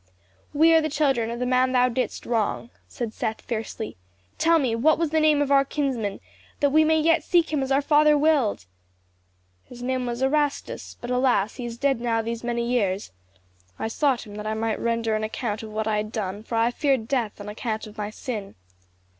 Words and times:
"We 0.51 0.73
are 0.73 0.81
the 0.81 0.89
children 0.89 1.29
of 1.29 1.37
the 1.39 1.45
man 1.45 1.73
thou 1.73 1.87
didst 1.87 2.25
wrong," 2.25 2.71
said 2.87 3.13
Seth 3.13 3.41
fiercely. 3.41 3.97
"Tell 4.39 4.57
me, 4.57 4.73
what 4.75 4.97
was 4.97 5.11
the 5.11 5.19
name 5.19 5.43
of 5.43 5.51
our 5.51 5.63
kinsman, 5.63 6.19
that 6.59 6.71
we 6.71 6.83
may 6.83 6.99
yet 6.99 7.23
seek 7.23 7.53
him 7.53 7.61
as 7.61 7.71
our 7.71 7.83
father 7.83 8.17
willed?" 8.17 8.65
"His 9.63 9.83
name 9.83 10.07
was 10.07 10.23
Erastus; 10.23 10.97
but, 11.01 11.11
alas, 11.11 11.57
he 11.57 11.65
is 11.67 11.77
dead 11.77 12.01
now 12.01 12.23
these 12.23 12.43
many 12.43 12.67
years. 12.67 13.11
I 13.77 13.89
sought 13.89 14.25
him 14.25 14.33
that 14.37 14.47
I 14.47 14.55
might 14.55 14.79
render 14.81 15.15
an 15.15 15.23
account 15.23 15.61
of 15.61 15.69
what 15.69 15.87
I 15.87 15.97
had 15.97 16.11
done, 16.11 16.41
for 16.41 16.55
I 16.55 16.71
feared 16.71 17.07
death 17.07 17.39
on 17.39 17.47
account 17.47 17.85
of 17.85 17.95
my 17.99 18.09
sin. 18.09 18.55